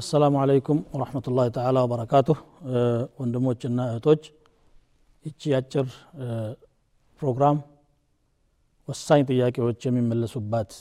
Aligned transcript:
አሰላሙ 0.00 0.34
አለይኩም 0.44 0.78
ወረህመቱላህ 0.94 1.46
ተላ 1.56 1.76
ወበረካቱህ 1.84 2.38
ወንድሞችና 3.20 3.76
እህቶች 3.90 4.22
ይቺ 5.26 5.40
አጭር 5.58 5.86
ፕሮግራም 7.18 7.58
ወሳኝ 8.88 9.22
ጥያቄዎች 9.30 9.78
የሚመለሱባት 9.88 10.72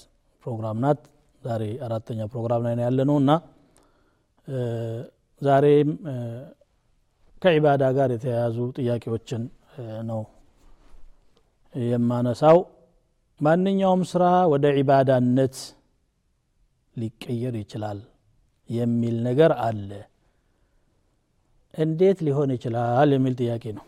ፕሮግራም 0.46 0.78
ናት 0.86 1.00
ዛሬ 1.48 1.64
አራተኛ 1.88 2.20
ፕሮግራም 2.34 2.62
ላይ 2.68 2.74
ያለ 2.88 3.00
ነው 3.10 3.18
እና 3.22 3.32
ዛሬም 5.48 5.92
ከዒባዳ 7.46 7.84
ጋር 8.00 8.10
የተያያዙ 8.16 8.58
ጥያቄዎችን 8.80 9.46
ነው 10.12 10.22
የማነሳው 11.92 12.60
ማንኛውም 13.48 14.04
ስራ 14.14 14.26
ወደ 14.56 14.66
ዒባዳነት 14.80 15.56
ሊቀየር 17.04 17.56
ይችላል 17.64 18.02
የሚል 18.78 19.16
ነገር 19.30 19.52
አለ። 19.68 19.90
እንዴት 21.84 22.18
ሊሆን 22.28 22.50
ይችላል 22.56 23.10
የሚል 23.16 23.34
ጥያቄ 23.42 23.64
ነው። 23.78 23.86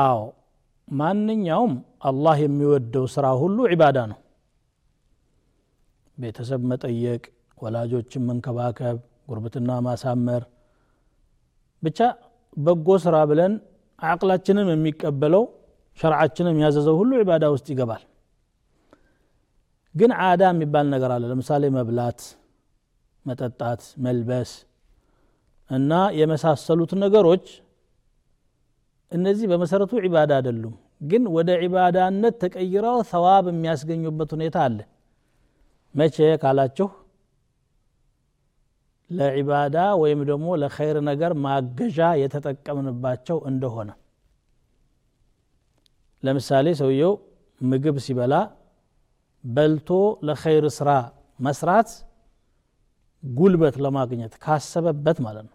አዎ 0.00 0.18
ማንኛውም 1.00 1.74
አላህ 2.10 2.36
የሚወደው 2.46 3.04
ስራ 3.14 3.26
ሁሉ 3.42 3.58
ዒባዳ 3.72 3.98
ነው። 4.12 4.18
ቤተሰብ 6.22 6.60
መጠየቅ፣ 6.72 7.22
ወላጆችን 7.64 8.22
መንከባከብ፣ 8.30 8.96
ጉርብትና 9.30 9.70
ማሳመር፣ 9.86 10.42
ብቻ 11.86 11.98
በጎ 12.66 12.88
ስራ 13.04 13.16
ብለን 13.30 13.52
አቅላችንም 14.10 14.68
የሚቀበለው 14.72 15.44
ሸርዓችንም 16.00 16.56
ያዘዘው 16.64 16.96
ሁሉ 17.00 17.10
ዒባዳ 17.22 17.44
ውስጥ 17.54 17.66
ይገባል። 17.72 18.02
ግን 19.98 20.10
ዓዳ 20.26 20.42
የሚባል 20.54 20.86
ነገር 20.94 21.10
አለ። 21.14 21.22
ለምሳሌ 21.32 21.62
መብላት 21.76 22.18
መጠጣት፣ 23.28 23.82
መልበስ 24.04 24.50
እና 25.76 25.92
የመሳሰሉት 26.20 26.92
ነገሮች 27.04 27.46
እነዚህ 29.16 29.46
በመሰረቱ 29.52 29.92
ዒባዳ 30.06 30.30
አይደሉም፣ 30.40 30.76
ግን 31.10 31.24
ወደ 31.36 31.50
ዒባዳነት 31.64 32.34
ተቀይረው 32.44 32.96
ሰዋብ 33.12 33.44
የሚያስገኙበት 33.52 34.30
ሁኔታ 34.36 34.56
አለ። 34.68 34.78
መቼ 35.98 36.16
ካላችሁ 36.42 36.88
ለዒባዳ 39.18 39.76
ወይም 40.02 40.20
ደግሞ 40.30 40.48
ለኸይር 40.62 40.96
ነገር 41.10 41.32
ማገዣ 41.44 41.98
የተጠቀምንባቸው 42.22 43.38
እንደሆነ 43.50 43.90
ለምሳሌ 46.26 46.66
ሰውየው 46.82 47.12
ምግብ 47.70 47.96
ሲበላ 48.06 48.34
በልቶ 49.56 49.88
ለኸይር 50.28 50.64
ስራ 50.78 50.90
መስራት 51.46 51.90
سبب 53.18 53.32
ጉልበት 53.38 53.76
ለማግኘት 53.84 54.32
ካሰበበት 54.42 55.18
ማለት 55.26 55.44
ነው 55.48 55.54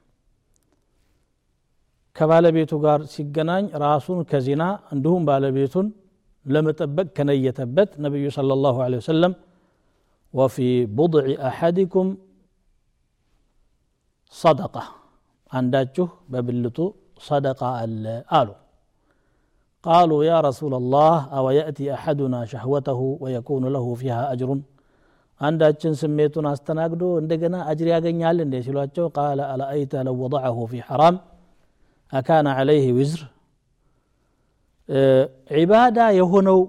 ከባለቤቱ 2.18 2.72
ጋር 2.86 3.00
ሲገናኝ 3.14 3.64
ራሱን 3.86 4.20
ከዜና 4.32 4.64
እንዲሁም 4.94 5.22
ባለቤቱን 5.30 5.88
ለመጠበቅ 6.54 7.08
ከነየተበት 7.18 7.90
ነቢዩ 8.06 8.26
صى 8.36 8.54
الله 8.58 8.76
عليه 8.86 9.00
وسلم 9.04 9.32
وفي 10.38 10.68
بضع 10.98 11.26
أحدكم 11.50 12.08
صدقة 14.44 14.84
عنداجه 15.58 16.10
ببلتو 16.32 16.86
صدقة 17.30 17.68
آلو 18.40 18.54
قالوا 19.88 20.22
يا 20.32 20.38
رسول 20.50 20.74
الله 20.82 21.16
أو 21.38 21.46
يأتي 21.60 21.86
أحدنا 21.98 22.40
شهوته 22.52 23.00
ويكون 23.24 23.64
له 23.76 23.86
فيها 24.02 24.22
أجر 24.34 24.50
አንዳችን 25.48 25.94
ስሜቱን 26.02 26.46
አስተናግዶ 26.54 27.04
እንደገና 27.22 27.56
አጅር 27.72 27.88
ያገኛል 27.96 28.38
እንዴ 28.46 28.56
ሲሏቸው 28.68 29.06
ቃለ 29.18 29.40
አላአይተ 29.54 29.94
ለው 30.08 30.16
ወضዐሁ 30.24 30.58
ፊ 30.72 30.80
ሐራም 30.90 31.16
አካነ 32.20 32.48
ዐለይህ 32.60 32.88
ዊዝር 32.98 33.22
ዒባዳ 35.60 35.98
የሆነው 36.20 36.60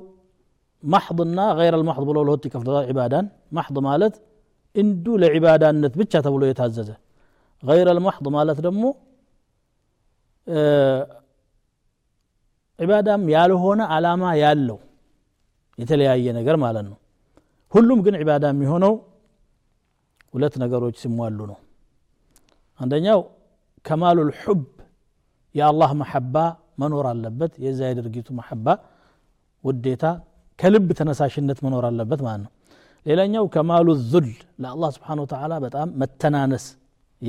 ማሕضና 0.95 1.39
ገይረ 1.59 1.75
ልማሕض 1.83 2.05
ብሎ 2.11 2.19
ለሆት 2.29 2.43
ይከፍለታል 2.49 2.87
ዒባዳን 2.93 3.27
ማሕض 3.57 3.77
ማለት 3.89 4.15
እንዱ 4.83 5.05
ለዒባዳነት 5.23 5.95
ብቻ 6.01 6.13
ተብሎ 6.27 6.43
የታዘዘ 6.51 6.91
ገይረ 7.69 7.89
ልማሕض 7.99 8.27
ማለት 8.39 8.59
ደግሞ 8.67 8.83
ዒባዳም 12.83 13.23
ያልሆነ 13.37 13.81
አላማ 13.97 14.25
ያለው 14.45 14.79
የተለያየ 15.83 16.25
ነገር 16.41 16.57
ማለት 16.65 16.85
ነው 16.93 16.99
ሁሉም 17.75 17.99
ግን 18.07 18.15
ዒባዳ 18.23 18.45
የሚሆነው 18.55 18.93
ሁለት 20.35 20.55
ነገሮች 20.65 20.97
ሲሟሉ 21.05 21.39
ነው 21.53 21.57
አንደኛው 22.83 23.21
ከማሉ 23.87 24.19
ልሑብ 24.31 24.61
የአላህ 25.59 25.91
መሐባ 26.03 26.37
መኖር 26.83 27.07
አለበት 27.13 27.53
የዛ 27.65 27.81
የድርጊቱ 27.91 28.29
መሐባ 28.39 28.67
ውዴታ 29.67 30.05
ከልብ 30.61 30.89
ተነሳሽነት 30.99 31.59
መኖር 31.67 31.85
አለበት 31.91 32.21
ማለት 32.27 32.41
ነው 32.47 32.53
ሌላኛው 33.09 33.45
ከማሉ 33.55 33.89
ዙል 34.13 34.29
ለአላህ 34.63 34.91
ስብሓን 34.97 35.21
ተዓላ 35.33 35.55
በጣም 35.67 35.89
መተናነስ 36.03 36.65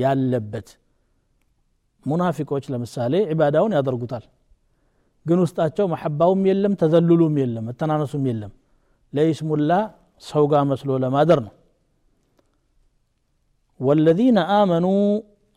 ያለበት 0.02 0.68
ሙናፊቆች 2.10 2.64
ለምሳሌ 2.74 3.12
ዒባዳውን 3.32 3.72
ያደርጉታል 3.78 4.24
ግን 5.28 5.38
ውስጣቸው 5.44 5.86
መሐባውም 5.94 6.42
የለም 6.50 6.74
ተዘልሉም 6.82 7.36
የለም 7.42 7.64
መተናነሱም 7.70 8.24
የለም 8.30 8.52
ለይስሙላ 9.18 9.70
سوغا 10.30 10.60
مسلو 10.70 10.96
لما 11.04 11.22
درنا 11.28 11.50
والذين 13.86 14.38
آمنوا 14.60 15.02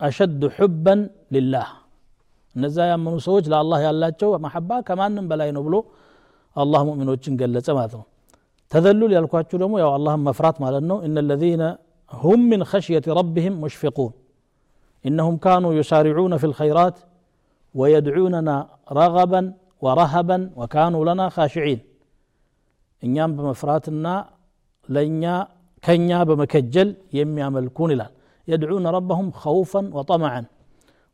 أشد 0.08 0.42
حبا 0.56 0.94
لله 1.34 1.68
نزا 2.62 2.84
يأمنوا 2.92 3.24
سوج 3.28 3.44
لا 3.52 3.56
الله 3.62 3.78
يالله 3.86 4.08
جو 4.20 4.28
محبا 4.44 4.76
كمان 4.88 5.14
بلا 5.30 5.44
ينبلو 5.50 5.80
الله 6.62 6.80
مؤمن 6.88 7.08
وجن 7.12 7.32
قال 7.40 7.50
لسا 7.54 8.02
تذلل 8.72 9.10
يالكوا 9.16 9.42
تشرمو 9.50 9.76
يا 9.82 9.88
الله 9.98 10.12
مفرات 10.28 10.56
ما 10.62 10.68
لنو 10.74 10.96
إن 11.06 11.16
الذين 11.24 11.62
هم 12.24 12.40
من 12.52 12.60
خشية 12.72 13.06
ربهم 13.20 13.52
مشفقون 13.64 14.12
إنهم 15.08 15.34
كانوا 15.46 15.72
يسارعون 15.80 16.32
في 16.40 16.46
الخيرات 16.50 16.96
ويدعوننا 17.78 18.56
رغبا 19.00 19.42
ورهبا 19.84 20.38
وكانوا 20.58 21.02
لنا 21.08 21.24
خاشعين 21.36 21.80
إن 23.04 23.10
يام 23.16 23.30
بمفراتنا 23.36 24.12
لنيا 24.96 25.34
كنيا 25.84 26.18
بمكجل 26.28 26.88
يم 27.18 27.30
يعملكون 27.42 27.90
لا 28.00 28.08
يدعون 28.50 28.84
ربهم 28.96 29.26
خوفا 29.42 29.80
وطمعا 29.96 30.42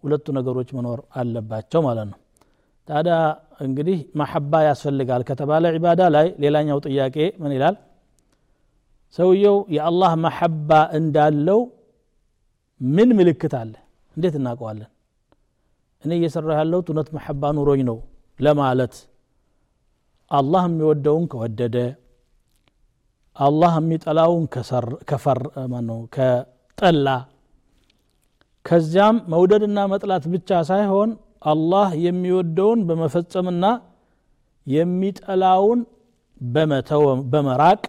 ولت 0.04 0.26
نجروش 0.38 0.70
منور 0.76 0.98
على 1.16 1.38
باتشو 1.48 1.80
مالنا 1.88 2.16
تادا 2.88 3.16
انجري 3.64 3.96
ما 4.18 4.24
حبا 4.32 4.58
يسفل 4.68 5.00
قال 5.08 5.22
كتب 5.28 5.48
على 5.56 5.68
عبادة 5.74 6.06
لا 6.14 6.20
ليلان 6.42 6.66
يوت 6.72 6.84
إياك 6.92 7.16
من 7.42 7.50
إلال 7.56 7.74
سويو 9.16 9.56
يا 9.76 9.82
الله 9.90 10.10
ما 10.24 10.30
حبا 10.38 10.80
إن 10.98 11.04
دالو 11.14 11.58
من 12.96 13.08
ملك 13.18 13.42
تال 13.52 13.70
ديت 14.22 14.34
الناقوال 14.40 14.78
إني 16.04 16.16
يسر 16.24 16.48
هالو 16.58 16.78
تنت 16.88 17.08
محبا 17.16 17.48
نروينو 17.56 17.96
لما 18.44 18.70
لت 18.78 18.94
اللهم 20.38 20.76
يودون 20.84 21.22
كودده 21.32 21.86
አላህ 23.44 23.72
የሚጠላውን 23.80 24.44
ከጠላ 26.14 27.08
ከዚያም 28.68 29.16
መውደድና 29.32 29.78
መጥላት 29.92 30.24
ብቻ 30.34 30.48
ሳይሆን 30.70 31.10
አላህ 31.52 31.88
የሚወደውን 32.06 32.80
በመፈጸምና 32.88 33.66
የሚጠላውን 34.76 35.80
በመተው 36.54 37.02
በመራቅ 37.32 37.82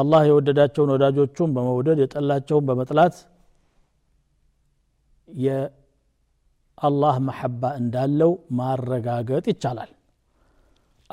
አላህ 0.00 0.20
የወደዳቸውን 0.30 0.92
ወዳጆቹን 0.94 1.50
በመውደድ 1.56 1.98
የጠላቸውን 2.04 2.66
በመጥላት 2.68 3.16
የአላህ 5.46 7.16
መሐባ 7.28 7.62
እንዳለው 7.80 8.30
ማረጋገጥ 8.60 9.44
ይቻላል 9.52 9.90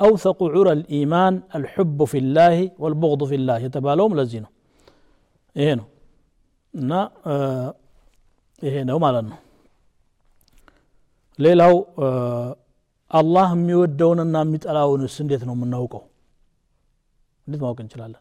أوثق 0.06 0.38
عرى 0.54 0.72
الإيمان 0.78 1.34
الحب 1.58 1.98
في 2.12 2.18
الله 2.24 2.58
والبغض 2.82 3.20
في 3.30 3.34
الله 3.40 3.56
يتبالون 3.66 4.10
لزينة 4.18 4.48
إيهنو 5.60 5.84
نا 6.90 7.00
آه 7.32 7.68
إيهنو 8.66 8.96
مالنو 9.04 9.36
ليلو 11.44 11.74
آه 12.04 12.50
الله 13.18 13.48
ميودون 13.64 14.18
أننا 14.26 14.50
متألاون 14.52 15.02
السنديتنا 15.08 15.54
من 15.60 15.68
نوكو 15.74 16.00
ديت 17.50 17.60
موقع 17.64 17.82
إن 17.84 17.88
شاء 17.92 18.00
الله 18.06 18.20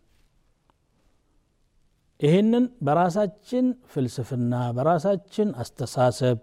إيهنن 2.23 2.63
براساتشن 2.85 3.65
فلسفنا 3.91 4.59
براساتشن 4.77 5.47
استساسب 5.62 6.38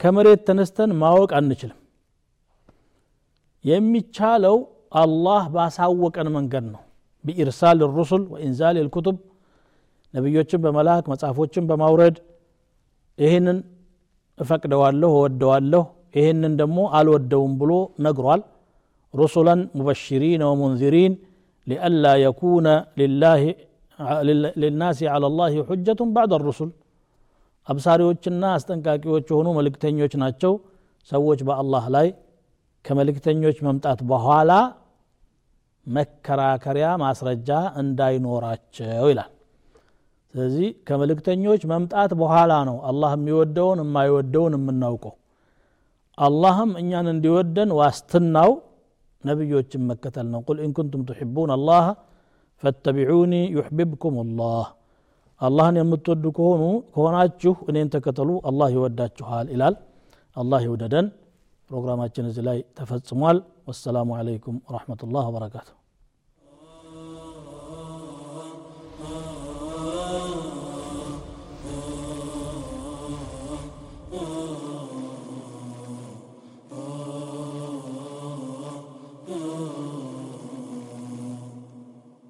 كمريت 0.00 0.40
تنستن 0.46 0.90
ماوك 1.02 1.32
أن 1.38 1.44
نشلم 1.50 1.78
የሚቻለው 3.70 4.56
አላህ 5.02 5.42
ባሳወቀን 5.54 6.28
መንገድ 6.36 6.64
ነው 6.74 6.82
ቢኢርሳል 7.26 7.78
ሩሱል 7.98 8.24
ወኢንዛል 8.32 8.76
ልኩቱብ 8.86 9.16
ነቢዮችን 10.16 10.60
በመላክ 10.64 11.06
መጽሐፎችን 11.12 11.64
በማውረድ 11.70 12.16
ይህንን 13.22 13.58
እፈቅደዋለሁ 14.42 15.10
እወደዋለሁ 15.20 15.82
ይህንን 16.18 16.52
ደግሞ 16.60 16.78
አልወደውም 16.98 17.52
ብሎ 17.60 17.72
ነግሯል 18.06 18.42
ሩሱላን 19.20 19.60
ሙበሽሪን 19.78 20.42
ወሙንዚሪን 20.50 21.12
ሊአላ 21.70 22.04
የኩነ 22.24 22.68
ሊናሲ 24.62 24.98
አላ 25.14 25.24
ላህ 25.40 25.52
ሑጀቱን 25.72 26.10
ባዕድ 26.16 26.32
ሩሱል 26.48 26.70
አብሳሪዎችና 27.72 28.42
አስጠንቃቂዎች 28.58 29.26
የሆኑ 29.32 29.46
መልእክተኞች 29.58 30.12
ናቸው 30.24 30.52
ሰዎች 31.12 31.40
በአላህ 31.48 31.84
ላይ 31.96 32.08
ከመልእክተኞች 32.86 33.56
መምጣት 33.68 34.00
በኋላ 34.10 34.50
መከራከሪያ 35.96 36.86
ማስረጃ 37.02 37.48
እንዳይኖራቸው 37.82 39.04
ይላል 39.12 39.30
ስለዚህ 40.30 40.68
ከመልእክተኞች 40.88 41.62
መምጣት 41.72 42.10
በኋላ 42.22 42.52
ነው 42.68 42.76
አላህ 42.90 43.10
የሚወደውን 43.18 43.78
የማይወደውን 43.84 44.54
የምናውቀው 44.58 45.14
አላህም 46.26 46.70
እኛን 46.80 47.06
እንዲወደን 47.14 47.70
ዋስትናው 47.80 48.50
ነቢዮችን 49.28 49.82
መከተል 49.90 50.26
ነው 50.34 50.40
ቁል 50.48 50.58
ኢንኩንቱም 50.66 51.02
ትሕቡን 51.10 51.50
አላህ 51.56 51.84
ፈተቢዑኒ 52.64 53.34
ዩሕቢብኩም 53.56 54.16
ላህ 54.40 54.66
አላህን 55.46 55.76
የምትወዱ 55.82 56.24
ከሆኑ 56.38 56.62
ከሆናችሁ 56.94 57.54
እኔን 57.70 57.88
ተከተሉ 57.96 58.30
አላህ 58.50 58.68
ይወዳችኋል 58.76 59.46
ይላል 59.54 59.74
አላህ 60.42 60.60
ይውደደን 60.66 61.06
برنامجنا 61.70 62.28
زلاي 62.28 62.64
تفصمال 62.76 63.42
والسلام 63.66 64.12
عليكم 64.12 64.60
ورحمة 64.68 64.98
الله 65.04 65.28
وبركاته 65.28 65.85